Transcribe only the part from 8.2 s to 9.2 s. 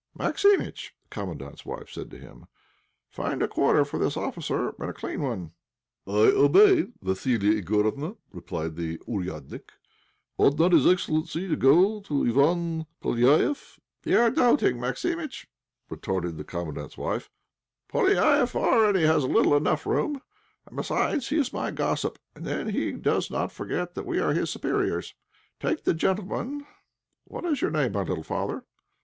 replied the